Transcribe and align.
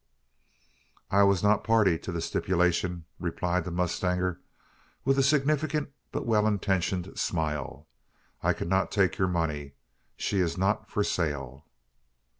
"I 1.11 1.21
was 1.21 1.43
not 1.43 1.59
a 1.59 1.61
party 1.61 1.99
to 1.99 2.11
the 2.11 2.21
stipulation," 2.21 3.05
replied 3.19 3.65
the 3.65 3.71
mustanger, 3.71 4.39
with 5.05 5.19
a 5.19 5.21
significant 5.21 5.91
but 6.11 6.25
well 6.25 6.47
intentioned 6.47 7.19
smile. 7.19 7.87
"I 8.41 8.53
cannot 8.53 8.89
take 8.91 9.19
your 9.19 9.27
money. 9.27 9.75
She 10.17 10.39
is 10.39 10.57
not 10.57 10.89
for 10.89 11.03
sale." 11.03 11.67